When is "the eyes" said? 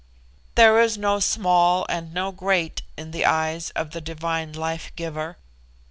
3.11-3.69